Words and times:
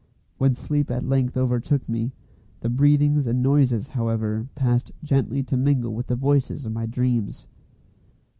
When 0.39 0.55
sleep 0.55 0.89
at 0.89 1.03
length 1.07 1.37
overtook 1.37 1.87
me, 1.87 2.11
the 2.61 2.69
breathings 2.69 3.27
and 3.27 3.43
noises, 3.43 3.89
however, 3.89 4.47
passed 4.55 4.91
gently 5.03 5.43
to 5.43 5.55
mingle 5.55 5.93
with 5.93 6.07
the 6.07 6.15
voices 6.15 6.65
of 6.65 6.71
my 6.73 6.87
dreams. 6.87 7.47